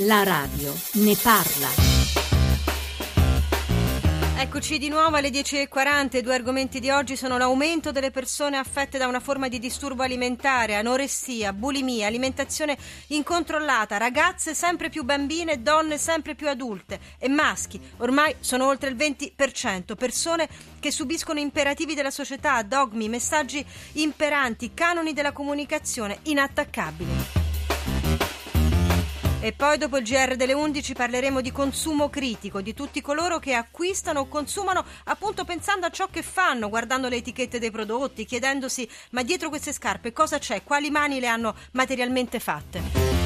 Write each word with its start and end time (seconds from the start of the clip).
La 0.00 0.24
radio 0.24 0.74
ne 0.94 1.16
parla. 1.22 1.68
Eccoci 4.38 4.76
di 4.76 4.90
nuovo 4.90 5.16
alle 5.16 5.30
10.40. 5.30 6.18
I 6.18 6.20
due 6.20 6.34
argomenti 6.34 6.80
di 6.80 6.90
oggi 6.90 7.16
sono 7.16 7.38
l'aumento 7.38 7.92
delle 7.92 8.10
persone 8.10 8.58
affette 8.58 8.98
da 8.98 9.06
una 9.06 9.20
forma 9.20 9.48
di 9.48 9.58
disturbo 9.58 10.02
alimentare, 10.02 10.74
anoressia, 10.74 11.54
bulimia, 11.54 12.08
alimentazione 12.08 12.76
incontrollata, 13.06 13.96
ragazze 13.96 14.52
sempre 14.52 14.90
più 14.90 15.02
bambine, 15.02 15.62
donne 15.62 15.96
sempre 15.96 16.34
più 16.34 16.50
adulte 16.50 17.00
e 17.18 17.30
maschi. 17.30 17.80
Ormai 17.96 18.34
sono 18.40 18.66
oltre 18.66 18.90
il 18.90 18.96
20%. 18.96 19.94
Persone 19.96 20.46
che 20.78 20.90
subiscono 20.90 21.40
imperativi 21.40 21.94
della 21.94 22.10
società, 22.10 22.62
dogmi, 22.62 23.08
messaggi 23.08 23.64
imperanti, 23.92 24.74
canoni 24.74 25.14
della 25.14 25.32
comunicazione 25.32 26.18
inattaccabili. 26.24 27.45
E 29.46 29.52
poi 29.52 29.78
dopo 29.78 29.96
il 29.98 30.02
GR 30.02 30.34
delle 30.34 30.54
11 30.54 30.92
parleremo 30.94 31.40
di 31.40 31.52
consumo 31.52 32.10
critico, 32.10 32.60
di 32.60 32.74
tutti 32.74 33.00
coloro 33.00 33.38
che 33.38 33.54
acquistano 33.54 34.18
o 34.18 34.26
consumano 34.26 34.84
appunto 35.04 35.44
pensando 35.44 35.86
a 35.86 35.90
ciò 35.90 36.08
che 36.10 36.24
fanno, 36.24 36.68
guardando 36.68 37.08
le 37.08 37.18
etichette 37.18 37.60
dei 37.60 37.70
prodotti, 37.70 38.24
chiedendosi 38.24 38.88
ma 39.10 39.22
dietro 39.22 39.48
queste 39.48 39.72
scarpe 39.72 40.12
cosa 40.12 40.40
c'è, 40.40 40.64
quali 40.64 40.90
mani 40.90 41.20
le 41.20 41.28
hanno 41.28 41.54
materialmente 41.70 42.40
fatte. 42.40 43.25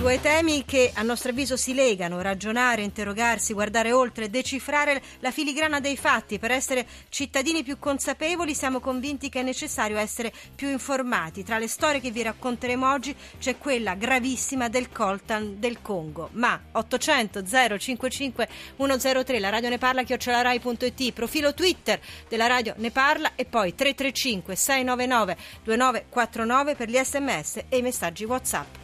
Due 0.00 0.18
temi 0.18 0.64
che 0.64 0.92
a 0.94 1.02
nostro 1.02 1.28
avviso 1.28 1.58
si 1.58 1.74
legano, 1.74 2.22
ragionare, 2.22 2.80
interrogarsi, 2.80 3.52
guardare 3.52 3.92
oltre, 3.92 4.30
decifrare 4.30 5.02
la 5.18 5.30
filigrana 5.30 5.78
dei 5.78 5.98
fatti. 5.98 6.38
Per 6.38 6.50
essere 6.50 6.86
cittadini 7.10 7.62
più 7.62 7.78
consapevoli 7.78 8.54
siamo 8.54 8.80
convinti 8.80 9.28
che 9.28 9.40
è 9.40 9.42
necessario 9.42 9.98
essere 9.98 10.32
più 10.54 10.70
informati. 10.70 11.44
Tra 11.44 11.58
le 11.58 11.68
storie 11.68 12.00
che 12.00 12.10
vi 12.10 12.22
racconteremo 12.22 12.90
oggi 12.90 13.14
c'è 13.38 13.58
quella 13.58 13.94
gravissima 13.94 14.70
del 14.70 14.90
coltan 14.90 15.60
del 15.60 15.82
Congo. 15.82 16.30
Ma 16.32 16.58
800 16.72 17.44
055 17.44 18.48
103, 18.78 19.38
la 19.38 19.50
radio 19.50 19.68
ne 19.68 19.76
parla, 19.76 20.02
chiocciolarai.it, 20.02 21.12
profilo 21.12 21.52
Twitter 21.52 22.00
della 22.26 22.46
radio 22.46 22.72
ne 22.78 22.90
parla 22.90 23.32
e 23.34 23.44
poi 23.44 23.74
335 23.74 24.56
699 24.56 25.36
2949 25.62 26.74
per 26.74 26.88
gli 26.88 26.96
sms 26.96 27.64
e 27.68 27.76
i 27.76 27.82
messaggi 27.82 28.24
WhatsApp. 28.24 28.79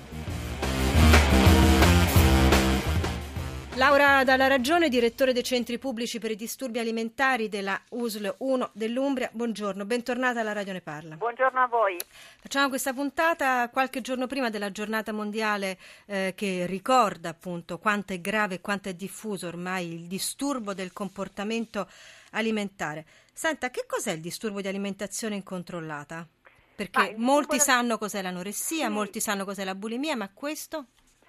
Laura 3.76 4.24
Dalla 4.24 4.46
Ragione, 4.46 4.88
direttore 4.88 5.34
dei 5.34 5.42
centri 5.42 5.78
pubblici 5.78 6.18
per 6.18 6.30
i 6.30 6.34
disturbi 6.34 6.78
alimentari 6.78 7.50
della 7.50 7.78
USL 7.90 8.36
1 8.38 8.70
dell'Umbria, 8.72 9.28
buongiorno, 9.30 9.84
bentornata 9.84 10.40
alla 10.40 10.54
Radio 10.54 10.72
Ne 10.72 10.80
Parla. 10.80 11.16
Buongiorno 11.16 11.60
a 11.60 11.66
voi. 11.66 11.98
Facciamo 12.40 12.70
questa 12.70 12.94
puntata 12.94 13.68
qualche 13.68 14.00
giorno 14.00 14.26
prima 14.26 14.48
della 14.48 14.72
giornata 14.72 15.12
mondiale 15.12 15.76
eh, 16.06 16.32
che 16.34 16.64
ricorda 16.64 17.28
appunto 17.28 17.78
quanto 17.78 18.14
è 18.14 18.20
grave 18.22 18.54
e 18.54 18.60
quanto 18.62 18.88
è 18.88 18.94
diffuso 18.94 19.46
ormai 19.46 19.92
il 19.92 20.06
disturbo 20.06 20.72
del 20.72 20.94
comportamento 20.94 21.86
alimentare. 22.30 23.04
Senta, 23.30 23.68
che 23.68 23.84
cos'è 23.86 24.12
il 24.12 24.20
disturbo 24.20 24.62
di 24.62 24.68
alimentazione 24.68 25.34
incontrollata? 25.34 26.26
Perché 26.74 27.14
molti 27.18 27.58
sanno 27.58 27.98
cos'è 27.98 28.22
l'anoressia, 28.22 28.86
sì. 28.86 28.92
molti 28.92 29.20
sanno 29.20 29.44
cos'è 29.44 29.64
la 29.64 29.74
bulimia, 29.74 30.16
ma 30.16 30.30
questo? 30.32 30.86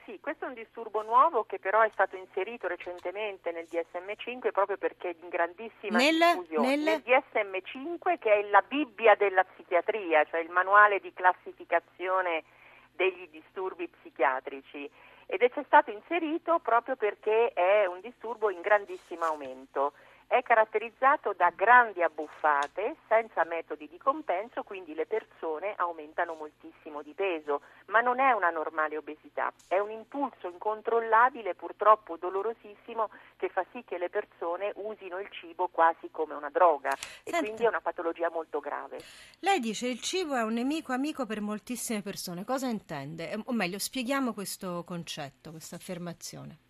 Sì, 0.08 0.22
questo 0.22 0.46
è 0.46 0.48
un 0.48 0.54
disturbo 0.54 1.02
nuovo 1.02 1.44
che 1.44 1.60
però 1.60 1.82
è 1.82 1.90
stato 1.92 2.16
inserito 2.16 2.70
recentemente 2.70 3.52
nel 3.52 3.68
DSM5 3.70 4.54
proprio 4.54 4.78
perché 4.78 5.10
è 5.10 5.16
in 5.22 5.28
grandissima 5.28 5.98
nel, 5.98 6.16
diffusione. 6.16 6.68
Nel... 6.68 6.80
nel 6.80 7.04
DSM5 7.06 8.18
che 8.18 8.34
è 8.34 8.44
la 8.44 8.64
Bibbia 8.66 9.16
della 9.16 9.44
psichiatria, 9.44 10.24
cioè 10.24 10.40
il 10.40 10.50
manuale 10.50 11.02
di 11.02 11.12
classificazione 11.12 12.46
degli 12.96 13.28
disturbi 13.28 13.90
psichiatrici 13.90 14.90
ed 15.26 15.42
è 15.42 15.52
stato 15.66 15.92
inserito 15.92 16.60
proprio 16.60 16.96
perché 16.96 17.52
è 17.52 17.86
un 17.86 18.00
disturbo 18.00 18.50
in 18.50 18.62
grandissimo 18.62 19.26
aumento 19.26 19.92
è 20.28 20.44
caratterizzato 20.44 21.34
da 21.34 21.52
grandi 21.56 22.04
abbuffate 22.04 22.98
senza 23.08 23.46
metodi 23.46 23.88
di 23.88 23.98
compenso, 23.98 24.64
quindi 24.64 24.94
le 24.94 25.06
persone 25.06 25.74
aumentano 25.78 26.34
moltissimo 26.34 27.02
di 27.02 27.14
peso, 27.14 27.62
ma 27.88 28.02
non 28.02 28.20
è 28.20 28.34
una 28.34 28.50
normale 28.50 28.98
obesità, 28.98 29.52
è 29.68 29.80
un 29.80 29.90
impulso 29.90 30.50
incontrollabile, 30.50 31.56
purtroppo 31.56 32.18
dolorosissimo, 32.18 33.10
che 33.38 33.50
fa 33.50 33.66
sì 33.72 33.84
che 33.86 33.98
le 33.98 34.10
persone 34.10 34.74
usino 34.76 35.18
il 35.20 35.30
cibo 35.32 35.70
quasi 35.70 36.10
come 36.12 36.34
una 36.34 36.50
droga. 36.50 36.92
E 37.24 37.32
Senta, 37.32 37.40
quindi 37.40 37.64
è 37.64 37.68
una 37.68 37.82
patologia 37.82 38.30
molto 38.30 38.60
grave. 38.60 39.00
Lei 39.40 39.60
dice 39.60 39.88
il 39.88 40.02
cibo 40.02 40.36
è 40.36 40.44
un 40.44 40.54
nemico 40.54 40.92
amico 40.92 41.26
per 41.26 41.40
moltissime 41.40 42.02
persone, 42.02 42.44
cosa 42.44 42.68
intende? 42.68 43.40
O 43.46 43.54
meglio, 43.54 43.80
spieghiamo 43.80 44.34
questo 44.34 44.84
concetto, 44.84 45.52
questa 45.52 45.78
affermazione 45.78 46.66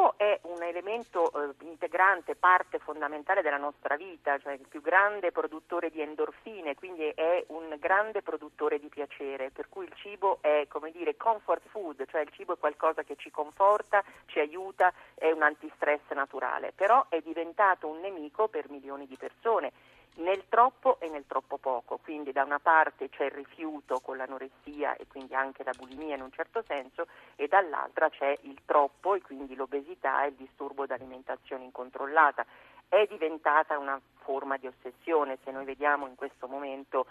cibo 0.00 0.14
è 0.16 0.38
un 0.42 0.62
elemento 0.62 1.30
eh, 1.32 1.54
integrante, 1.66 2.34
parte 2.34 2.78
fondamentale 2.78 3.42
della 3.42 3.58
nostra 3.58 3.96
vita, 3.96 4.38
cioè 4.38 4.54
il 4.54 4.66
più 4.66 4.80
grande 4.80 5.30
produttore 5.30 5.90
di 5.90 6.00
endorfine, 6.00 6.74
quindi 6.74 7.06
è 7.08 7.44
un 7.48 7.76
grande 7.78 8.22
produttore 8.22 8.78
di 8.78 8.88
piacere, 8.88 9.50
per 9.50 9.68
cui 9.68 9.84
il 9.84 9.92
cibo 9.96 10.38
è 10.40 10.66
come 10.68 10.90
dire 10.90 11.16
comfort 11.16 11.62
food, 11.68 12.06
cioè 12.08 12.22
il 12.22 12.30
cibo 12.32 12.54
è 12.54 12.58
qualcosa 12.58 13.02
che 13.02 13.16
ci 13.16 13.30
conforta, 13.30 14.02
ci 14.26 14.38
aiuta, 14.38 14.92
è 15.14 15.30
un 15.30 15.42
antistress 15.42 16.00
naturale, 16.14 16.72
però 16.74 17.06
è 17.08 17.20
diventato 17.20 17.86
un 17.86 18.00
nemico 18.00 18.48
per 18.48 18.70
milioni 18.70 19.06
di 19.06 19.16
persone 19.16 19.72
nel 20.20 20.44
troppo 20.48 20.98
e 21.00 21.08
nel 21.08 21.24
troppo 21.26 21.58
poco, 21.58 21.98
quindi 22.02 22.32
da 22.32 22.44
una 22.44 22.58
parte 22.58 23.08
c'è 23.08 23.24
il 23.24 23.30
rifiuto 23.30 24.00
con 24.00 24.16
l'anoressia 24.16 24.96
e 24.96 25.06
quindi 25.06 25.34
anche 25.34 25.64
la 25.64 25.72
bulimia 25.76 26.14
in 26.14 26.22
un 26.22 26.32
certo 26.32 26.62
senso 26.66 27.06
e 27.36 27.48
dall'altra 27.48 28.08
c'è 28.10 28.36
il 28.42 28.60
troppo 28.64 29.14
e 29.14 29.22
quindi 29.22 29.54
l'obesità 29.54 30.24
e 30.24 30.28
il 30.28 30.34
disturbo 30.34 30.86
d'alimentazione 30.86 31.64
incontrollata. 31.64 32.44
È 32.88 33.06
diventata 33.08 33.78
una 33.78 34.00
forma 34.18 34.56
di 34.56 34.66
ossessione, 34.66 35.38
se 35.44 35.50
noi 35.50 35.64
vediamo 35.64 36.06
in 36.06 36.16
questo 36.16 36.48
momento 36.48 37.06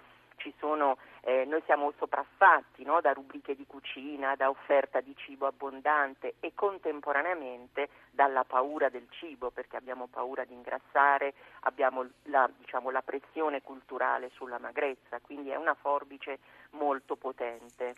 sono, 0.57 0.97
eh, 1.21 1.45
noi 1.45 1.61
siamo 1.65 1.93
sopraffatti 1.97 2.83
no, 2.83 3.01
da 3.01 3.13
rubriche 3.13 3.55
di 3.55 3.65
cucina, 3.65 4.35
da 4.35 4.49
offerta 4.49 5.01
di 5.01 5.13
cibo 5.17 5.45
abbondante 5.45 6.35
e 6.39 6.53
contemporaneamente 6.55 7.89
dalla 8.11 8.43
paura 8.43 8.89
del 8.89 9.07
cibo, 9.09 9.51
perché 9.51 9.77
abbiamo 9.77 10.07
paura 10.07 10.43
di 10.45 10.53
ingrassare, 10.53 11.33
abbiamo 11.61 12.07
la, 12.23 12.49
diciamo, 12.57 12.89
la 12.89 13.01
pressione 13.01 13.61
culturale 13.61 14.29
sulla 14.33 14.59
magrezza, 14.59 15.19
quindi 15.19 15.49
è 15.49 15.55
una 15.55 15.75
forbice 15.75 16.39
molto 16.71 17.15
potente. 17.15 17.95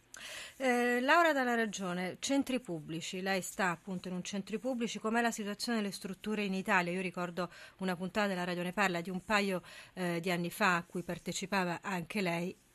Eh, 0.57 0.99
Laura 1.01 1.33
dalla 1.33 1.55
Ragione, 1.55 2.17
centri 2.19 2.59
pubblici, 2.59 3.21
lei 3.21 3.41
sta 3.41 3.69
appunto 3.69 4.07
in 4.07 4.13
un 4.13 4.23
centri 4.23 4.59
pubblici, 4.59 4.99
com'è 4.99 5.21
la 5.21 5.31
situazione 5.31 5.79
delle 5.79 5.91
strutture 5.91 6.43
in 6.43 6.53
Italia? 6.53 6.91
Io 6.91 7.01
ricordo 7.01 7.49
una 7.77 7.95
puntata 7.95 8.27
della 8.27 8.43
Radio 8.43 8.63
Ne 8.63 8.73
Parla 8.73 9.01
di 9.01 9.09
un 9.09 9.23
paio 9.23 9.61
eh, 9.93 10.19
di 10.19 10.31
anni 10.31 10.49
fa 10.49 10.75
a 10.77 10.83
cui 10.85 11.03
partecipava 11.03 11.79
anche 11.81 12.21
lei 12.21 12.30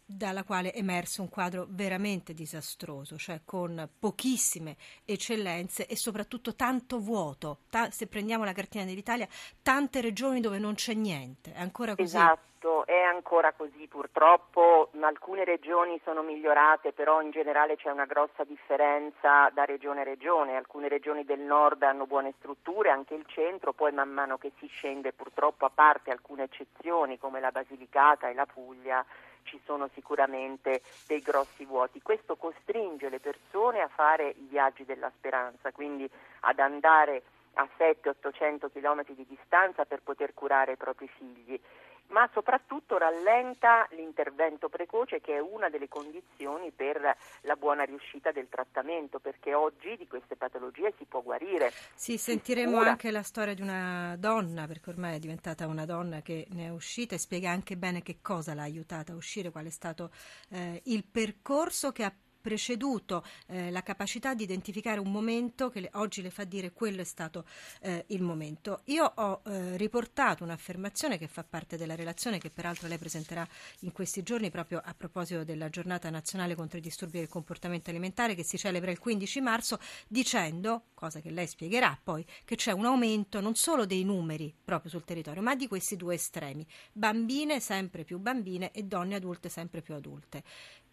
dalla 0.06 0.44
quale 0.44 0.70
è 0.70 0.78
emerso 0.78 1.20
un 1.20 1.28
quadro 1.28 1.66
veramente 1.68 2.32
disastroso, 2.32 3.18
cioè 3.18 3.40
con 3.44 3.88
pochissime 3.98 4.76
eccellenze 5.04 5.86
e 5.86 5.96
soprattutto 5.96 6.54
tanto 6.54 7.00
vuoto. 7.00 7.58
Ta- 7.68 7.90
se 7.90 8.06
prendiamo 8.06 8.44
la 8.44 8.52
cartina 8.52 8.84
dell'Italia, 8.84 9.26
tante 9.62 10.00
regioni 10.00 10.40
dove 10.40 10.58
non 10.58 10.74
c'è 10.74 10.94
niente. 10.94 11.52
È 11.52 11.60
ancora 11.60 11.96
così? 11.96 12.16
Esatto, 12.16 12.86
è 12.86 13.02
ancora 13.02 13.52
così 13.52 13.88
purtroppo. 13.88 14.90
Alcune 15.00 15.44
regioni 15.44 16.00
sono 16.04 16.22
migliorate, 16.22 16.92
però 16.92 17.20
in 17.20 17.30
generale 17.32 17.76
c'è 17.76 17.90
una 17.90 18.06
grossa 18.06 18.44
differenza 18.44 19.50
da 19.52 19.64
regione 19.64 20.02
a 20.02 20.04
regione. 20.04 20.54
Alcune 20.54 20.86
regioni 20.86 21.24
del 21.24 21.40
nord 21.40 21.82
hanno 21.82 22.06
buone 22.06 22.32
strutture, 22.38 22.90
anche 22.90 23.14
il 23.14 23.24
centro, 23.26 23.72
poi 23.72 23.90
man 23.90 24.10
mano 24.10 24.38
che 24.38 24.52
si 24.60 24.68
scende 24.68 25.12
purtroppo 25.12 25.64
a 25.64 25.70
parte 25.70 26.12
alcune 26.12 26.44
eccezioni 26.44 27.18
come 27.18 27.40
la 27.40 27.50
Basilicata 27.50 28.28
e 28.28 28.34
la 28.34 28.46
Puglia 28.46 29.04
ci 29.46 29.58
sono 29.64 29.88
sicuramente 29.94 30.82
dei 31.06 31.20
grossi 31.20 31.64
vuoti. 31.64 32.02
Questo 32.02 32.36
costringe 32.36 33.08
le 33.08 33.20
persone 33.20 33.80
a 33.80 33.88
fare 33.88 34.28
i 34.28 34.46
viaggi 34.48 34.84
della 34.84 35.10
speranza, 35.16 35.72
quindi 35.72 36.08
ad 36.40 36.58
andare 36.58 37.22
a 37.54 37.66
700-800 37.78 38.70
km 38.70 39.04
di 39.14 39.26
distanza 39.26 39.84
per 39.84 40.02
poter 40.02 40.34
curare 40.34 40.72
i 40.72 40.76
propri 40.76 41.08
figli 41.08 41.58
ma 42.08 42.28
soprattutto 42.32 42.98
rallenta 42.98 43.86
l'intervento 43.90 44.68
precoce 44.68 45.20
che 45.20 45.34
è 45.34 45.40
una 45.40 45.68
delle 45.68 45.88
condizioni 45.88 46.70
per 46.70 47.16
la 47.42 47.56
buona 47.56 47.84
riuscita 47.84 48.32
del 48.32 48.48
trattamento, 48.48 49.18
perché 49.18 49.54
oggi 49.54 49.96
di 49.96 50.06
queste 50.06 50.36
patologie 50.36 50.92
si 50.98 51.04
può 51.04 51.22
guarire. 51.22 51.72
Sì, 51.94 52.18
sentiremo 52.18 52.78
anche 52.78 53.10
la 53.10 53.22
storia 53.22 53.54
di 53.54 53.62
una 53.62 54.16
donna, 54.18 54.66
perché 54.66 54.90
ormai 54.90 55.16
è 55.16 55.18
diventata 55.18 55.66
una 55.66 55.84
donna 55.84 56.22
che 56.22 56.46
ne 56.50 56.66
è 56.66 56.70
uscita 56.70 57.14
e 57.14 57.18
spiega 57.18 57.50
anche 57.50 57.76
bene 57.76 58.02
che 58.02 58.18
cosa 58.22 58.54
l'ha 58.54 58.62
aiutata 58.62 59.12
a 59.12 59.16
uscire, 59.16 59.50
qual 59.50 59.66
è 59.66 59.70
stato 59.70 60.10
eh, 60.50 60.80
il 60.84 61.04
percorso 61.04 61.92
che 61.92 62.04
ha 62.04 62.12
preceduto 62.46 63.24
eh, 63.48 63.72
la 63.72 63.82
capacità 63.82 64.32
di 64.32 64.44
identificare 64.44 65.00
un 65.00 65.10
momento 65.10 65.68
che 65.68 65.80
le, 65.80 65.90
oggi 65.94 66.22
le 66.22 66.30
fa 66.30 66.44
dire 66.44 66.70
quello 66.72 67.00
è 67.00 67.04
stato 67.04 67.44
eh, 67.80 68.04
il 68.10 68.22
momento. 68.22 68.82
Io 68.84 69.04
ho 69.04 69.42
eh, 69.44 69.76
riportato 69.76 70.44
un'affermazione 70.44 71.18
che 71.18 71.26
fa 71.26 71.42
parte 71.42 71.76
della 71.76 71.96
relazione 71.96 72.38
che 72.38 72.50
peraltro 72.50 72.86
lei 72.86 72.98
presenterà 72.98 73.44
in 73.80 73.90
questi 73.90 74.22
giorni 74.22 74.48
proprio 74.48 74.80
a 74.84 74.94
proposito 74.94 75.42
della 75.42 75.68
giornata 75.70 76.08
nazionale 76.08 76.54
contro 76.54 76.78
i 76.78 76.80
disturbi 76.80 77.18
del 77.18 77.28
comportamento 77.28 77.90
alimentare 77.90 78.36
che 78.36 78.44
si 78.44 78.56
celebra 78.56 78.92
il 78.92 79.00
15 79.00 79.40
marzo 79.40 79.80
dicendo, 80.06 80.84
cosa 80.94 81.18
che 81.18 81.30
lei 81.30 81.48
spiegherà 81.48 81.98
poi, 82.00 82.24
che 82.44 82.54
c'è 82.54 82.70
un 82.70 82.84
aumento 82.84 83.40
non 83.40 83.56
solo 83.56 83.86
dei 83.86 84.04
numeri 84.04 84.54
proprio 84.64 84.88
sul 84.88 85.04
territorio 85.04 85.42
ma 85.42 85.56
di 85.56 85.66
questi 85.66 85.96
due 85.96 86.14
estremi, 86.14 86.64
bambine 86.92 87.58
sempre 87.58 88.04
più 88.04 88.18
bambine 88.18 88.70
e 88.70 88.84
donne 88.84 89.16
adulte 89.16 89.48
sempre 89.48 89.82
più 89.82 89.94
adulte. 89.94 90.44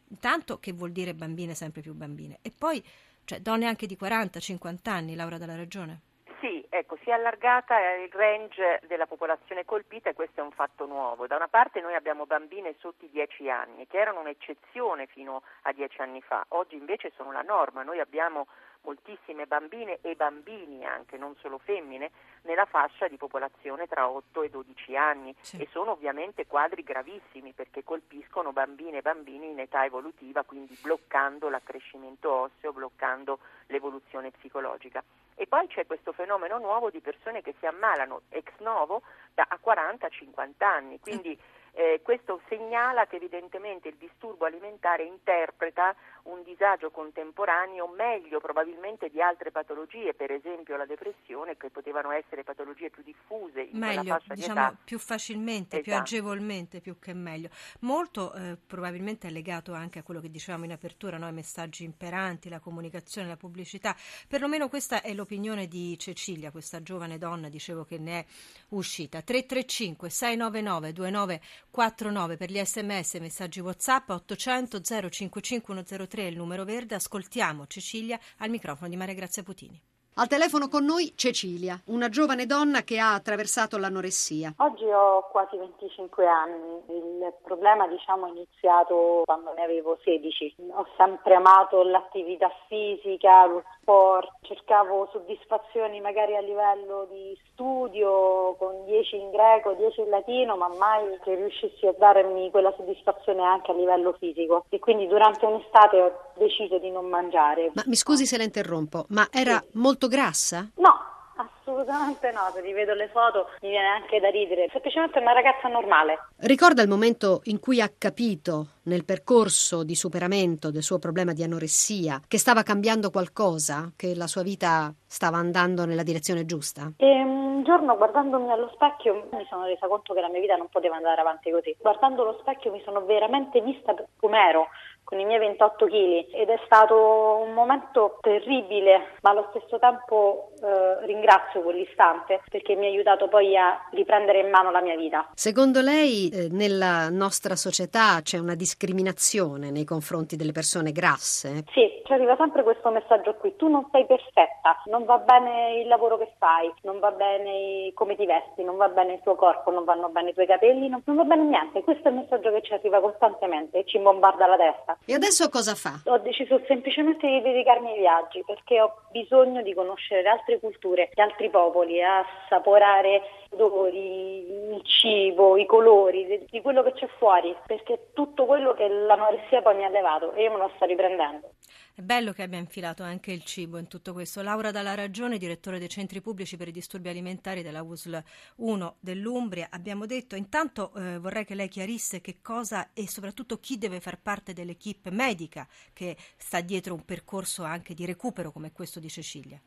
Intanto 0.10 0.60
che 0.60 0.72
vuol 0.72 0.92
dire 0.92 1.14
bambine 1.14 1.56
sempre 1.56 1.82
più 1.82 1.94
bambine 1.94 2.40
e 2.42 2.52
poi 2.56 2.84
cioè, 3.26 3.40
donne 3.42 3.66
anche 3.66 3.88
di 3.88 3.98
40-50 4.00 4.78
anni, 4.90 5.16
Laura 5.16 5.38
dalla 5.38 5.56
Ragione. 5.56 6.02
Sì, 6.44 6.62
ecco, 6.68 6.98
si 7.02 7.10
è 7.10 7.14
allargata 7.14 7.80
il 7.94 8.12
range 8.12 8.82
della 8.86 9.06
popolazione 9.06 9.64
colpita 9.64 10.10
e 10.10 10.14
questo 10.14 10.42
è 10.42 10.44
un 10.44 10.52
fatto 10.52 10.86
nuovo. 10.86 11.26
Da 11.26 11.38
una 11.38 11.48
parte 11.48 11.80
noi 11.80 11.96
abbiamo 11.96 12.26
bambine 12.26 12.76
sotto 12.80 13.06
i 13.06 13.10
10 13.10 13.50
anni, 13.50 13.88
che 13.88 13.98
erano 13.98 14.20
un'eccezione 14.20 15.06
fino 15.06 15.44
a 15.62 15.72
10 15.72 16.02
anni 16.02 16.22
fa, 16.22 16.44
oggi 16.50 16.76
invece 16.76 17.14
sono 17.16 17.32
la 17.32 17.44
norma. 17.44 17.84
Noi 17.84 18.02
abbiamo 18.02 18.48
moltissime 18.82 19.46
bambine 19.46 20.00
e 20.02 20.16
bambini 20.16 20.84
anche, 20.84 21.16
non 21.16 21.34
solo 21.38 21.60
femmine, 21.60 22.12
nella 22.42 22.66
fascia 22.66 23.08
di 23.08 23.16
popolazione 23.16 23.88
tra 23.88 24.10
8 24.10 24.42
e 24.42 24.50
12 24.50 24.98
anni 24.98 25.34
sì. 25.40 25.62
e 25.62 25.70
sono 25.72 25.92
ovviamente 25.92 26.46
quadri 26.46 26.84
gravissimi 26.84 27.54
perché 27.54 27.86
colpiscono 27.86 28.52
bambine 28.52 28.98
e 28.98 29.02
bambini 29.02 29.52
in 29.52 29.60
età 29.62 29.86
evolutiva, 29.86 30.44
quindi 30.44 30.78
bloccando 30.82 31.48
l'accrescimento 31.48 32.30
osseo, 32.30 32.74
bloccando 32.74 33.40
l'evoluzione 33.68 34.32
psicologica. 34.32 35.02
E 35.36 35.48
poi 35.48 35.68
c'è 35.68 35.86
questo 35.86 36.12
fenomeno 36.12 36.58
nuovo 36.58 36.90
di 36.90 37.02
persone 37.02 37.42
che 37.42 37.56
si 37.60 37.66
ammalano 37.66 38.22
ex 38.30 38.52
novo 38.60 39.02
da 39.34 39.48
40-50 39.64 40.52
anni, 40.60 41.00
quindi 41.00 41.38
eh, 41.76 42.02
questo 42.04 42.42
segnala 42.50 43.08
che 43.08 43.16
evidentemente 43.16 43.88
il 43.88 43.96
disturbo 43.96 44.46
alimentare 44.46 45.04
interpreta 45.04 45.96
un 46.24 46.44
disagio 46.44 46.92
contemporaneo 46.92 47.88
meglio 47.88 48.40
probabilmente 48.40 49.10
di 49.10 49.22
altre 49.22 49.52
patologie, 49.52 50.14
per 50.14 50.32
esempio 50.32 50.78
la 50.78 50.86
depressione, 50.86 51.58
che 51.58 51.70
potevano 51.70 52.12
essere 52.12 52.44
patologie 52.44 52.92
più 52.92 53.02
diffuse 53.04 53.62
in 53.62 53.78
meglio, 53.78 54.04
fascia 54.04 54.34
diciamo, 54.36 54.54
di 54.54 54.60
età. 54.60 54.78
più 54.84 55.00
facilmente, 55.00 55.80
esatto. 55.80 55.82
più 55.82 55.94
agevolmente, 55.94 56.80
più 56.80 57.00
che 57.00 57.14
meglio. 57.14 57.50
Molto 57.80 58.34
eh, 58.34 58.56
probabilmente 58.66 59.28
è 59.28 59.32
legato 59.32 59.74
anche 59.74 60.00
a 60.00 60.04
quello 60.04 60.22
che 60.22 60.30
dicevamo 60.30 60.66
in 60.66 60.72
apertura, 60.72 61.18
no? 61.18 61.28
i 61.28 61.34
messaggi 61.34 61.84
imperanti, 61.84 62.50
la 62.50 62.60
comunicazione, 62.60 63.28
la 63.28 63.38
pubblicità. 63.38 63.96
Perlomeno 64.28 64.70
questa 64.70 65.02
è 65.02 65.12
l'opinione 65.14 65.68
di 65.68 65.98
Cecilia, 65.98 66.52
questa 66.52 66.84
giovane 66.84 67.18
donna, 67.18 67.50
dicevo 67.50 67.84
che 67.84 67.98
ne 67.98 68.20
è 68.20 68.26
uscita. 68.70 69.22
335 69.22 70.10
699 70.10 71.42
2949 71.74 72.38
per 72.38 72.52
gli 72.52 72.64
sms, 72.64 73.16
messaggi 73.16 73.60
WhatsApp 73.60 74.08
800 74.12 74.80
055 75.10 75.74
103 75.74 76.08
3 76.08 76.28
il 76.28 76.38
numero 76.38 76.64
verde. 76.66 76.94
Ascoltiamo 76.94 77.66
Cecilia 77.66 78.20
al 78.38 78.52
microfono 78.52 78.90
di 78.90 78.96
Maria 78.96 79.16
Grazia 79.16 79.42
Putini. 79.42 79.82
Al 80.16 80.28
telefono 80.28 80.68
con 80.68 80.86
noi 80.86 81.14
Cecilia, 81.16 81.80
una 81.86 82.08
giovane 82.08 82.46
donna 82.46 82.84
che 82.84 83.00
ha 83.00 83.16
attraversato 83.16 83.80
l'anoressia. 83.80 84.54
Oggi 84.58 84.84
ho 84.84 85.28
quasi 85.32 85.58
25 85.58 86.28
anni, 86.28 86.84
il 86.90 87.34
problema 87.42 87.88
diciamo 87.88 88.28
è 88.28 88.30
iniziato 88.30 89.24
quando 89.26 89.54
ne 89.54 89.64
avevo 89.64 89.98
16. 90.04 90.56
Ho 90.74 90.86
sempre 90.98 91.34
amato 91.34 91.82
l'attività 91.82 92.52
fisica, 92.68 93.48
lo 93.48 93.64
sport, 93.82 94.30
cercavo 94.42 95.10
soddisfazioni 95.12 96.00
magari 96.00 96.36
a 96.36 96.42
livello 96.42 97.08
di 97.10 97.36
studio 97.52 98.56
con 98.60 98.86
10 98.86 99.16
in 99.16 99.32
greco, 99.32 99.74
10 99.74 100.02
in 100.02 100.10
latino, 100.10 100.56
ma 100.56 100.68
mai 100.78 101.18
che 101.24 101.34
riuscissi 101.34 101.88
a 101.88 101.96
darmi 101.98 102.52
quella 102.52 102.74
soddisfazione 102.78 103.42
anche 103.42 103.72
a 103.72 103.74
livello 103.74 104.16
fisico. 104.20 104.66
E 104.70 104.78
quindi 104.78 105.08
durante 105.08 105.46
un'estate 105.46 106.02
ho 106.02 106.12
deciso 106.36 106.78
di 106.78 106.92
non 106.92 107.08
mangiare. 107.08 107.72
Ma 107.74 107.84
mi 107.88 107.96
scusi 107.96 108.26
se 108.26 108.38
la 108.38 108.44
interrompo, 108.44 109.06
ma 109.10 109.28
era 109.32 109.60
sì. 109.60 109.78
molto 109.78 110.03
molto 110.04 110.08
grassa? 110.08 110.70
No, 110.76 110.94
assolutamente 111.36 112.32
no, 112.32 112.50
se 112.54 112.62
rivedo 112.62 112.94
le 112.94 113.10
foto 113.10 113.48
mi 113.62 113.70
viene 113.70 113.88
anche 113.88 114.20
da 114.20 114.30
ridere, 114.30 114.68
semplicemente 114.72 115.20
una 115.20 115.34
ragazza 115.34 115.68
normale. 115.68 116.28
Ricorda 116.38 116.82
il 116.82 116.90
momento 116.90 117.42
in 117.46 117.60
cui 117.60 117.80
ha 117.82 117.92
capito 117.98 118.68
nel 118.84 119.06
percorso 119.06 119.84
di 119.84 119.96
superamento 119.96 120.72
del 120.72 120.84
suo 120.84 121.00
problema 121.00 121.34
di 121.34 121.44
anoressia 121.44 122.22
che 122.28 122.38
stava 122.38 122.64
cambiando 122.64 123.10
qualcosa, 123.10 123.92
che 123.96 124.16
la 124.16 124.28
sua 124.28 124.44
vita 124.44 124.94
stava 125.06 125.38
andando 125.38 125.86
nella 125.86 126.04
direzione 126.04 126.46
giusta? 126.46 126.92
E 126.98 127.22
un 127.24 127.64
giorno 127.64 127.96
guardandomi 127.96 128.52
allo 128.52 128.70
specchio 128.74 129.28
mi 129.32 129.46
sono 129.50 129.66
resa 129.66 129.88
conto 129.88 130.14
che 130.14 130.20
la 130.20 130.28
mia 130.28 130.42
vita 130.42 130.56
non 130.56 130.68
poteva 130.70 130.98
andare 130.98 131.22
avanti 131.22 131.50
così. 131.50 131.76
Guardando 131.80 132.24
lo 132.24 132.38
specchio 132.42 132.72
mi 132.72 132.82
sono 132.84 133.06
veramente 133.06 133.62
vista 133.62 133.96
come 134.20 134.38
ero 134.38 134.68
con 135.14 135.22
i 135.22 135.26
miei 135.26 135.38
28 135.38 135.86
kg 135.86 136.34
ed 136.34 136.50
è 136.50 136.60
stato 136.66 137.44
un 137.46 137.54
momento 137.54 138.18
terribile, 138.20 139.14
ma 139.22 139.30
allo 139.30 139.48
stesso 139.52 139.78
tempo 139.78 140.54
eh, 140.60 141.06
ringrazio 141.06 141.62
quell'istante 141.62 142.42
perché 142.50 142.76
mi 142.76 142.88
ha 142.88 142.90
aiutato 142.90 143.28
poi 143.28 143.56
a 143.56 143.80
riprendere 143.92 144.40
in 144.40 144.50
mano 144.50 144.72
la 144.72 144.82
mia 144.82 144.96
vita. 144.96 145.30
Secondo 145.36 145.82
lei 145.82 146.30
eh, 146.30 146.48
nella 146.50 147.10
nostra 147.12 147.56
società 147.56 148.22
c'è 148.24 148.40
una 148.40 148.56
discriminazione 148.56 149.70
nei 149.70 149.86
confronti 149.86 150.36
delle 150.36 150.52
persone 150.52 150.92
grasse? 150.92 151.64
Sì, 151.72 152.02
ci 152.06 152.12
arriva 152.12 152.36
sempre 152.36 152.64
questo 152.64 152.90
messaggio 152.90 153.36
qui, 153.36 153.56
tu 153.56 153.68
non 153.68 153.88
sei 153.92 154.08
perfetta, 154.08 154.82
non 154.86 155.06
va 155.06 155.20
bene 155.20 155.82
il 155.82 155.88
lavoro 155.88 156.18
che 156.18 156.32
fai, 156.40 156.74
non 156.82 156.98
va 156.98 157.12
bene 157.12 157.92
come 157.94 158.16
ti 158.16 158.26
vesti, 158.26 158.64
non 158.64 158.78
va 158.78 158.90
bene 158.90 159.14
il 159.14 159.22
tuo 159.22 159.36
corpo, 159.36 159.70
non 159.70 159.84
vanno 159.84 160.10
bene 160.10 160.32
i 160.32 160.34
tuoi 160.34 160.48
capelli, 160.48 160.90
non, 160.90 161.04
non 161.06 161.18
va 161.18 161.24
bene 161.24 161.44
niente, 161.44 161.84
questo 161.84 162.08
è 162.08 162.12
il 162.12 162.18
messaggio 162.18 162.52
che 162.52 162.64
ci 162.64 162.74
arriva 162.74 163.00
costantemente 163.00 163.78
e 163.78 163.86
ci 163.86 164.00
bombarda 164.00 164.48
la 164.48 164.58
testa. 164.58 164.98
E 165.06 165.14
adesso 165.14 165.50
cosa 165.50 165.76
fa? 165.76 166.00
Ho 166.06 166.18
deciso 166.20 166.62
semplicemente 166.66 167.28
di 167.28 167.42
dedicarmi 167.42 167.92
ai 167.92 168.00
viaggi 168.00 168.42
perché 168.46 168.80
ho 168.80 169.02
bisogno 169.12 169.62
di 169.62 169.74
conoscere 169.74 170.22
le 170.22 170.30
altre 170.30 170.60
culture, 170.60 171.10
gli 171.14 171.20
altri 171.20 171.50
popoli, 171.50 172.02
assaporare 172.02 173.22
i 173.52 173.62
odori, 173.62 174.74
il 174.76 174.82
cibo, 174.84 175.58
i 175.58 175.66
colori, 175.66 176.48
di, 176.50 176.62
quello 176.62 176.84
che 176.84 176.94
c'è 176.94 177.08
fuori, 177.18 177.54
perché 177.66 178.12
tutto 178.14 178.46
quello 178.46 178.74
che 178.74 178.88
l'anoressia 178.88 179.62
poi 179.62 179.76
mi 179.76 179.84
ha 179.84 179.90
levato 179.90 180.32
e 180.34 180.44
io 180.44 180.52
me 180.52 180.58
lo 180.58 180.72
sto 180.76 180.86
riprendendo. 180.86 181.50
È 181.96 182.02
bello 182.02 182.34
che 182.34 182.42
abbia 182.42 182.58
infilato 182.58 183.04
anche 183.04 183.32
il 183.32 183.44
cibo 183.44 183.78
in 183.78 183.88
tutto 183.88 184.14
questo. 184.14 184.42
Laura 184.42 184.72
Dalla 184.72 184.96
Ragione, 184.96 185.38
direttore 185.38 185.78
dei 185.78 185.90
centri 185.90 186.22
pubblici 186.22 186.58
per 186.58 186.68
i 186.68 186.72
disturbi 186.72 187.10
alimentari 187.10 187.62
della 187.62 187.84
USL 187.84 188.24
1 188.56 188.96
dell'Umbria. 189.00 189.68
Abbiamo 189.70 190.08
detto, 190.08 190.36
intanto 190.36 190.92
eh, 190.96 191.20
vorrei 191.20 191.46
che 191.46 191.54
lei 191.54 191.68
chiarisse 191.68 192.20
che 192.20 192.42
cosa 192.42 192.94
e 192.94 193.08
soprattutto 193.08 193.60
chi 193.60 193.78
deve 193.78 194.00
far 194.00 194.20
parte 194.20 194.54
dell'equipe 194.54 195.12
medica 195.12 195.68
che 195.94 196.18
sta 196.36 196.62
dietro 196.62 196.96
un 196.96 197.06
percorso 197.06 197.62
anche 197.62 197.94
di 197.94 198.06
recupero 198.06 198.52
come 198.52 198.72
questo 198.72 199.00
di 199.00 199.10
Cecilia. 199.10 199.62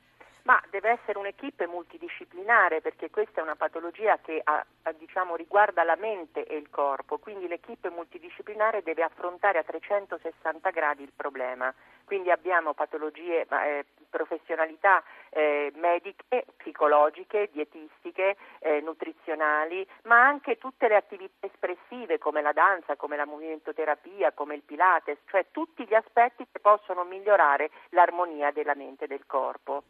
Ma 0.47 0.62
deve 0.71 0.91
essere 0.91 1.19
un'equipe 1.19 1.67
multidisciplinare 1.67 2.81
perché 2.81 3.11
questa 3.11 3.41
è 3.41 3.43
una 3.43 3.57
patologia 3.57 4.17
che 4.19 4.41
ha, 4.45 4.65
diciamo, 4.97 5.35
riguarda 5.35 5.83
la 5.83 5.97
mente 5.97 6.45
e 6.47 6.57
il 6.57 6.71
corpo, 6.71 7.19
quindi 7.19 7.49
l'equipe 7.49 7.91
multidisciplinare 7.91 8.85
deve 8.85 9.03
affrontare 9.03 9.59
a 9.59 9.65
360 9.65 10.71
gradi 10.71 11.03
il 11.03 11.11
problema. 11.15 11.75
Quindi 12.05 12.31
abbiamo 12.31 12.75
patologie, 12.75 13.45
eh, 13.45 13.87
professionalità 14.08 15.02
eh, 15.30 15.72
mediche, 15.76 16.46
psicologiche, 16.56 17.50
dietistiche, 17.52 18.36
eh, 18.60 18.80
nutrizionali, 18.80 19.86
ma 20.04 20.26
anche 20.26 20.58
tutte 20.58 20.88
le 20.88 20.96
attività 20.96 21.46
espressive 21.46 22.18
come 22.18 22.42
la 22.42 22.52
danza, 22.52 22.96
come 22.96 23.16
la 23.16 23.26
movimentoterapia, 23.26 24.32
come 24.32 24.54
il 24.54 24.62
Pilates, 24.62 25.18
cioè 25.26 25.46
tutti 25.50 25.84
gli 25.86 25.94
aspetti 25.94 26.46
che 26.50 26.58
possono 26.60 27.04
migliorare 27.04 27.70
l'armonia 27.90 28.50
della 28.50 28.75
mente 28.75 29.04
e 29.04 29.08
del 29.08 29.26
corpo. 29.26 29.82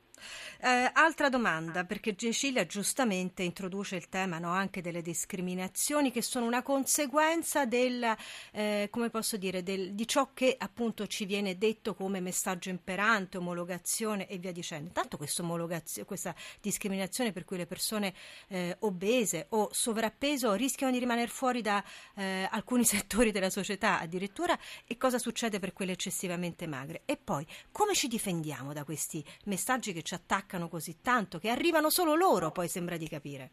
Eh, 0.63 0.91
altra 0.95 1.29
domanda, 1.29 1.85
perché 1.85 2.17
Cecilia 2.17 2.65
giustamente 2.65 3.43
introduce 3.43 3.97
il 3.97 4.09
tema 4.09 4.39
no, 4.39 4.51
anche 4.51 4.81
delle 4.81 5.03
discriminazioni 5.03 6.11
che 6.11 6.23
sono 6.23 6.47
una 6.47 6.63
conseguenza 6.63 7.67
del, 7.67 8.03
eh, 8.53 8.91
dire, 9.39 9.63
del, 9.63 9.93
di 9.93 10.09
ciò 10.09 10.31
che 10.33 10.57
appunto 10.59 11.07
ci 11.07 11.27
viene 11.27 11.59
detto 11.59 11.95
come 11.95 12.21
messaggio 12.21 12.71
imperante, 12.71 13.37
omologazione 13.37 14.06
e 14.15 14.39
via 14.39 14.53
dicendo. 14.53 14.91
Tanto 14.91 15.17
questa 15.17 16.35
discriminazione 16.61 17.33
per 17.33 17.45
cui 17.45 17.57
le 17.57 17.67
persone 17.67 18.15
eh, 18.49 18.77
obese 18.81 19.47
o 19.51 19.69
sovrappeso 19.73 20.55
rischiano 20.55 20.93
di 20.93 20.99
rimanere 20.99 21.29
fuori 21.29 21.63
da 21.63 21.83
eh, 22.15 22.49
alcuni 22.51 22.85
settori 22.87 23.33
della 23.33 23.51
società 23.51 23.99
addirittura 24.01 24.59
e 24.87 24.97
cosa 24.97 25.19
succede 25.19 25.59
per 25.59 25.73
quelle 25.73 25.93
eccessivamente 25.93 26.67
magre. 26.67 27.03
E 27.05 27.17
poi 27.17 27.47
come 27.73 27.95
ci 27.95 28.09
difendiamo 28.09 28.73
da 28.73 28.85
questi 28.85 29.25
messaggi 29.45 29.93
che 29.93 30.03
ci 30.03 30.15
attaccano 30.15 30.69
così 30.69 30.99
tanto, 31.03 31.39
che 31.39 31.49
arrivano 31.49 31.91
solo 31.91 32.15
loro, 32.15 32.53
poi 32.53 32.69
sembra 32.69 32.97
di 32.97 33.09
capire. 33.09 33.51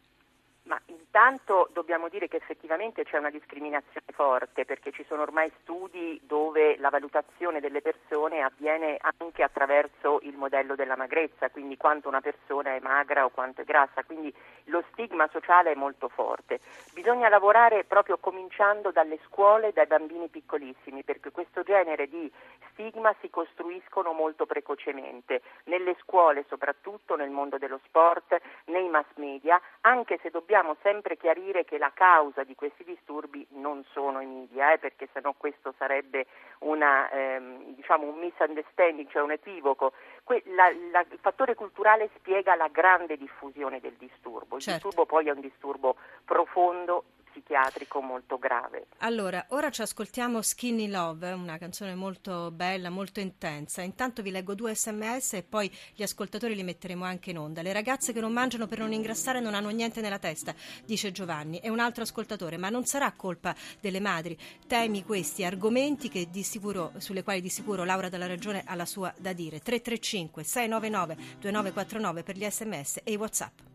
Intanto 1.16 1.68
dobbiamo 1.72 2.08
dire 2.08 2.26
che 2.26 2.38
effettivamente 2.38 3.04
c'è 3.04 3.18
una 3.18 3.30
discriminazione 3.30 4.04
forte 4.12 4.64
perché 4.64 4.90
ci 4.90 5.04
sono 5.06 5.22
ormai 5.22 5.48
studi 5.60 6.20
dove 6.24 6.76
la 6.78 6.90
valutazione 6.90 7.60
delle 7.60 7.82
persone 7.82 8.42
avviene 8.42 8.98
anche 9.00 9.44
attraverso 9.44 10.18
il 10.22 10.34
modello 10.34 10.74
della 10.74 10.96
magrezza, 10.96 11.50
quindi 11.50 11.76
quanto 11.76 12.08
una 12.08 12.20
persona 12.20 12.74
è 12.74 12.80
magra 12.80 13.24
o 13.24 13.28
quanto 13.28 13.60
è 13.60 13.64
grassa, 13.64 14.02
quindi 14.02 14.34
lo 14.64 14.82
stigma 14.90 15.28
sociale 15.28 15.70
è 15.70 15.76
molto 15.76 16.08
forte. 16.08 16.58
Bisogna 16.94 17.28
lavorare 17.28 17.84
proprio 17.84 18.18
cominciando 18.18 18.90
dalle 18.90 19.20
scuole, 19.26 19.72
dai 19.72 19.86
bambini 19.86 20.26
piccolissimi, 20.26 21.04
perché 21.04 21.30
questo 21.30 21.62
genere 21.62 22.08
di 22.08 22.28
stigma 22.72 23.14
si 23.20 23.30
costruiscono 23.30 24.12
molto 24.12 24.46
precocemente, 24.46 25.42
nelle 25.66 25.94
scuole 26.00 26.44
soprattutto, 26.48 27.14
nel 27.14 27.30
mondo 27.30 27.56
dello 27.56 27.78
sport, 27.84 28.36
nei 28.64 28.88
mass 28.88 29.06
media, 29.14 29.60
anche 29.82 30.18
se 30.20 30.30
dobbiamo 30.30 30.74
sempre 30.82 31.03
chiarire 31.16 31.64
che 31.64 31.78
la 31.78 31.92
causa 31.92 32.44
di 32.44 32.54
questi 32.54 32.84
disturbi 32.84 33.46
non 33.50 33.84
sono 33.92 34.20
i 34.20 34.26
media, 34.26 34.72
eh, 34.72 34.78
perché 34.78 35.08
sennò 35.12 35.34
questo 35.36 35.74
sarebbe 35.76 36.26
una, 36.60 37.10
ehm, 37.10 37.74
diciamo 37.74 38.06
un 38.06 38.18
misunderstanding, 38.18 39.08
cioè 39.10 39.22
un 39.22 39.32
equivoco. 39.32 39.92
Que- 40.24 40.42
la, 40.46 40.72
la, 40.90 41.04
il 41.10 41.18
fattore 41.20 41.54
culturale 41.54 42.10
spiega 42.16 42.54
la 42.54 42.68
grande 42.68 43.16
diffusione 43.16 43.80
del 43.80 43.94
disturbo. 43.98 44.56
Il 44.56 44.62
certo. 44.62 44.88
disturbo 44.88 45.06
poi 45.06 45.28
è 45.28 45.30
un 45.30 45.40
disturbo 45.40 45.96
profondo 46.24 47.04
psichiatrico 47.34 48.00
molto 48.00 48.38
grave. 48.38 48.86
Allora, 48.98 49.44
ora 49.48 49.70
ci 49.70 49.82
ascoltiamo 49.82 50.40
Skinny 50.40 50.88
Love, 50.88 51.32
una 51.32 51.58
canzone 51.58 51.96
molto 51.96 52.52
bella, 52.52 52.90
molto 52.90 53.18
intensa. 53.18 53.82
Intanto 53.82 54.22
vi 54.22 54.30
leggo 54.30 54.54
due 54.54 54.74
sms 54.74 55.34
e 55.34 55.42
poi 55.42 55.70
gli 55.94 56.04
ascoltatori 56.04 56.54
li 56.54 56.62
metteremo 56.62 57.04
anche 57.04 57.30
in 57.30 57.38
onda. 57.38 57.62
Le 57.62 57.72
ragazze 57.72 58.12
che 58.12 58.20
non 58.20 58.32
mangiano 58.32 58.68
per 58.68 58.78
non 58.78 58.92
ingrassare 58.92 59.40
non 59.40 59.54
hanno 59.54 59.70
niente 59.70 60.00
nella 60.00 60.20
testa, 60.20 60.54
dice 60.84 61.10
Giovanni. 61.10 61.58
E 61.58 61.68
un 61.68 61.80
altro 61.80 62.04
ascoltatore, 62.04 62.56
ma 62.56 62.68
non 62.68 62.84
sarà 62.84 63.12
colpa 63.12 63.54
delle 63.80 64.00
madri. 64.00 64.38
Temi 64.66 65.04
questi 65.04 65.44
argomenti 65.44 66.08
sicuro, 66.44 66.92
sulle 66.98 67.24
quali 67.24 67.40
di 67.40 67.48
sicuro 67.48 67.84
Laura 67.84 68.08
della 68.08 68.26
Ragione 68.26 68.62
ha 68.64 68.74
la 68.76 68.86
sua 68.86 69.12
da 69.18 69.32
dire. 69.32 69.58
335 69.58 70.44
699 70.44 71.14
2949 71.40 72.22
per 72.22 72.36
gli 72.36 72.48
sms 72.48 73.00
e 73.02 73.12
i 73.12 73.16
whatsapp. 73.16 73.73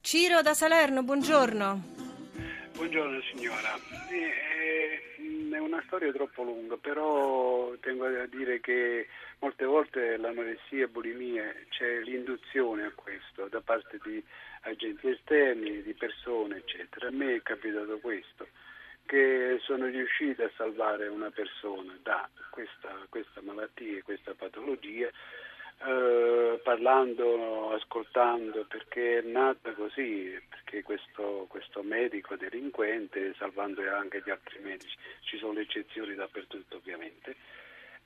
Ciro 0.00 0.40
da 0.40 0.54
Salerno, 0.54 1.02
buongiorno. 1.02 1.82
Buongiorno 2.76 3.20
signora, 3.22 3.74
Eh, 4.12 5.50
è 5.50 5.58
una 5.58 5.82
storia 5.86 6.12
troppo 6.12 6.44
lunga, 6.44 6.76
però 6.76 7.72
tengo 7.80 8.04
a 8.04 8.26
dire 8.26 8.60
che 8.60 9.08
molte 9.40 9.64
volte 9.64 10.16
l'anoressia 10.16 10.84
e 10.84 10.88
bulimia 10.88 11.52
c'è 11.70 11.98
l'induzione 12.02 12.84
a 12.84 12.92
questo 12.94 13.48
da 13.48 13.60
parte 13.60 13.98
di 14.04 14.22
agenti 14.60 15.08
esterni, 15.08 15.82
di 15.82 15.94
persone, 15.94 16.58
eccetera. 16.58 17.08
A 17.08 17.10
me 17.10 17.34
è 17.34 17.42
capitato 17.42 17.98
questo, 17.98 18.46
che 19.06 19.58
sono 19.62 19.86
riuscito 19.86 20.44
a 20.44 20.50
salvare 20.56 21.08
una 21.08 21.30
persona 21.30 21.96
da 22.02 22.28
questa, 22.50 22.96
questa 23.08 23.40
malattia, 23.42 24.02
questa 24.02 24.34
patologia, 24.34 25.10
eh, 25.86 26.60
parlando, 26.62 27.72
ascoltando, 27.72 28.64
perché 28.66 29.18
è 29.18 29.22
nata 29.22 29.72
così, 29.72 30.40
perché 30.48 30.82
questo, 30.82 31.46
questo 31.48 31.82
medico 31.82 32.36
delinquente, 32.36 33.34
salvando 33.36 33.82
anche 33.92 34.22
gli 34.24 34.30
altri 34.30 34.58
medici, 34.60 34.96
ci 35.22 35.36
sono 35.38 35.58
eccezioni 35.58 36.14
dappertutto 36.14 36.76
ovviamente, 36.76 37.36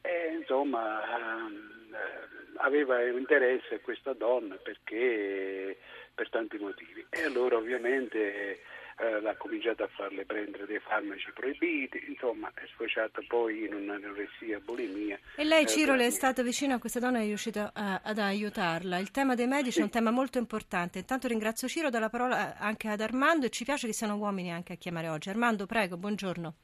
e, 0.00 0.34
insomma 0.38 1.02
ehm, 1.18 1.94
eh, 1.94 2.56
aveva 2.56 3.02
interesse 3.04 3.76
a 3.76 3.80
questa 3.80 4.12
donna 4.12 4.56
perché 4.56 5.78
per 6.14 6.30
tanti 6.30 6.58
motivi. 6.58 7.06
E 7.10 7.22
allora 7.24 7.56
ovviamente 7.56 8.60
eh, 9.00 9.20
l'ha 9.20 9.36
cominciato 9.36 9.84
a 9.84 9.88
farle 9.88 10.24
prendere 10.24 10.66
dei 10.66 10.80
farmaci 10.80 11.30
proibiti, 11.32 12.04
insomma 12.08 12.50
è 12.54 12.62
sfociata 12.72 13.20
poi 13.28 13.64
in 13.64 13.74
un'anoressia, 13.74 14.58
bulimia. 14.60 15.18
E 15.36 15.44
lei, 15.44 15.62
Eh, 15.62 15.66
Ciro, 15.66 15.94
le 15.94 16.06
è 16.06 16.10
stato 16.10 16.42
vicino 16.42 16.74
a 16.74 16.78
questa 16.78 16.98
donna 16.98 17.18
e 17.18 17.22
è 17.22 17.26
riuscito 17.26 17.70
a- 17.72 18.00
ad 18.02 18.18
aiutarla. 18.18 18.98
Il 18.98 19.10
tema 19.10 19.34
dei 19.34 19.46
medici 19.46 19.80
è 19.80 19.82
un 19.82 19.90
tema 19.90 20.10
molto 20.10 20.38
importante. 20.38 20.98
Intanto 20.98 21.28
ringrazio 21.28 21.68
Ciro, 21.68 21.90
do 21.90 21.98
la 21.98 22.08
parola 22.10 22.56
anche 22.58 22.88
ad 22.88 23.00
Armando 23.00 23.46
e 23.46 23.50
ci 23.50 23.64
piace 23.64 23.86
che 23.86 23.92
siano 23.92 24.16
uomini 24.16 24.52
anche 24.52 24.72
a 24.72 24.76
chiamare 24.76 25.08
oggi. 25.08 25.28
Armando, 25.28 25.66
prego, 25.66 25.96
buongiorno. 25.96 26.54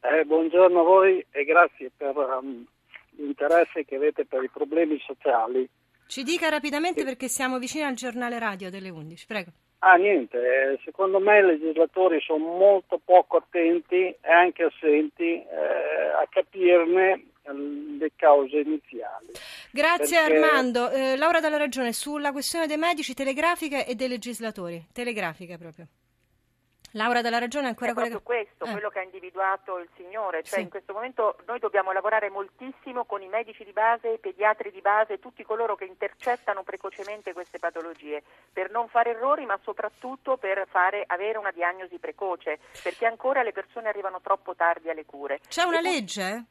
Eh, 0.00 0.24
buongiorno 0.26 0.80
a 0.80 0.82
voi 0.84 1.24
e 1.30 1.44
grazie 1.44 1.90
per 1.96 2.14
um, 2.14 2.62
l'interesse 3.16 3.86
che 3.86 3.96
avete 3.96 4.26
per 4.26 4.42
i 4.42 4.50
problemi 4.50 4.98
sociali. 5.00 5.66
Ci 6.06 6.22
dica 6.22 6.50
rapidamente 6.50 7.04
perché 7.04 7.28
siamo 7.28 7.58
vicini 7.58 7.84
al 7.84 7.94
giornale 7.94 8.38
radio 8.38 8.68
delle 8.68 8.90
11, 8.90 9.24
prego. 9.24 9.50
Ah, 9.86 9.96
niente, 9.96 10.38
eh, 10.38 10.78
secondo 10.82 11.18
me 11.20 11.40
i 11.40 11.42
legislatori 11.42 12.18
sono 12.22 12.42
molto 12.56 12.98
poco 13.04 13.36
attenti 13.36 13.96
e 13.96 14.32
anche 14.32 14.62
assenti 14.62 15.24
eh, 15.34 15.44
a 15.44 16.26
capirne 16.30 17.12
eh, 17.42 17.52
le 17.98 18.10
cause 18.16 18.60
iniziali. 18.60 19.26
Grazie 19.70 20.22
Perché- 20.22 20.38
Armando. 20.42 20.88
Eh, 20.90 21.16
Laura 21.18 21.40
dalla 21.40 21.58
Ragione, 21.58 21.92
sulla 21.92 22.32
questione 22.32 22.66
dei 22.66 22.78
medici, 22.78 23.12
telegrafiche 23.12 23.84
e 23.86 23.94
dei 23.94 24.08
legislatori. 24.08 24.86
Telegrafiche 24.90 25.58
proprio. 25.58 25.86
Laura 26.96 27.22
dalla 27.22 27.38
Ragione, 27.38 27.66
ancora 27.66 27.90
è 27.90 27.94
proprio 27.94 28.18
che- 28.18 28.22
questo, 28.22 28.64
Eh. 28.66 28.70
quello 28.70 28.88
che 28.88 29.00
ha 29.00 29.02
individuato 29.02 29.78
il 29.78 29.88
Signore, 29.96 30.42
cioè 30.44 30.58
Sì. 30.58 30.62
in 30.62 30.68
questo 30.70 30.92
momento 30.92 31.36
noi 31.46 31.58
dobbiamo 31.58 31.90
lavorare 31.90 32.30
moltissimo 32.30 33.04
con 33.04 33.20
i 33.20 33.28
medici 33.28 33.64
di 33.64 33.72
base, 33.72 34.10
i 34.10 34.18
pediatri 34.18 34.70
di 34.70 34.80
base, 34.80 35.18
tutti 35.18 35.42
coloro 35.42 35.74
che 35.74 35.86
intercettano 35.86 36.62
precocemente 36.62 37.32
queste 37.32 37.58
patologie, 37.58 38.22
per 38.52 38.70
non 38.70 38.88
fare 38.88 39.10
errori 39.10 39.44
ma 39.44 39.58
soprattutto 39.62 40.36
per 40.36 40.66
fare, 40.68 41.02
avere 41.06 41.36
una 41.38 41.50
diagnosi 41.50 41.98
precoce, 41.98 42.60
perché 42.82 43.06
ancora 43.06 43.42
le 43.42 43.52
persone 43.52 43.88
arrivano 43.88 44.20
troppo 44.20 44.54
tardi 44.54 44.88
alle 44.88 45.04
cure. 45.04 45.40
C'è 45.48 45.64
una 45.64 45.78
E 45.80 45.82
legge? 45.82 46.44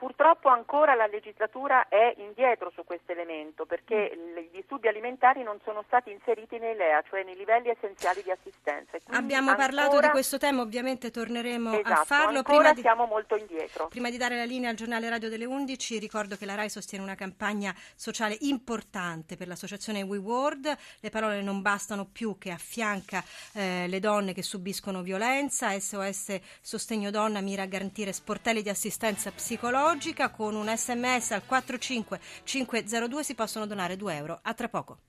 Purtroppo 0.00 0.48
ancora 0.48 0.94
la 0.94 1.06
legislatura 1.06 1.86
è 1.88 2.14
indietro 2.16 2.72
su 2.74 2.84
questo 2.84 3.12
elemento 3.12 3.66
perché 3.66 4.10
Mm. 4.16 4.34
l- 4.34 4.38
i 4.38 4.48
disturbi 4.50 4.88
alimentari 4.88 5.42
non 5.42 5.58
sono 5.62 5.84
stati 5.86 6.10
inseriti 6.10 6.56
nei 6.58 6.74
LEA, 6.74 7.02
cioè 7.06 7.22
nei 7.22 7.36
livelli 7.36 7.68
essenziali 7.68 8.22
di 8.22 8.30
assistenza. 8.30 8.96
Abbiamo 9.10 9.54
parlato 9.54 9.88
ancora- 9.90 10.06
di 10.06 10.12
questo 10.12 10.38
tema, 10.38 10.62
ovviamente 10.62 11.10
torneremo 11.10 11.70
a 11.72 11.78
Esatto, 11.80 12.04
farlo. 12.06 12.38
ancora 12.38 12.58
Prima 12.58 12.72
di... 12.72 12.80
siamo 12.80 13.04
molto 13.04 13.36
indietro. 13.36 13.88
Prima 13.88 14.08
di 14.08 14.16
dare 14.16 14.36
la 14.36 14.44
linea 14.44 14.70
al 14.70 14.76
giornale 14.76 15.10
radio 15.10 15.28
delle 15.28 15.44
11, 15.44 15.98
ricordo 15.98 16.34
che 16.36 16.46
la 16.46 16.54
RAI 16.54 16.70
sostiene 16.70 17.04
una 17.04 17.14
campagna 17.14 17.74
sociale 17.94 18.38
importante 18.40 19.36
per 19.36 19.48
l'associazione 19.48 20.00
WeWorld. 20.00 20.76
Le 21.00 21.10
parole 21.10 21.42
non 21.42 21.60
bastano 21.60 22.06
più 22.10 22.38
che 22.38 22.50
affianca 22.50 23.22
eh, 23.52 23.84
le 23.86 24.00
donne 24.00 24.32
che 24.32 24.42
subiscono 24.42 25.02
violenza. 25.02 25.78
SOS 25.78 26.40
Sostegno 26.62 27.10
Donna 27.10 27.42
mira 27.42 27.64
a 27.64 27.66
garantire 27.66 28.14
sportelli 28.14 28.62
di 28.62 28.70
assistenza 28.70 29.30
psicologica. 29.30 29.88
Con 30.36 30.54
un 30.54 30.68
sms 30.68 31.32
al 31.32 31.44
45502 31.44 33.24
si 33.24 33.34
possono 33.34 33.66
donare 33.66 33.96
2 33.96 34.14
euro. 34.14 34.38
A 34.40 34.54
tra 34.54 34.68
poco. 34.68 35.00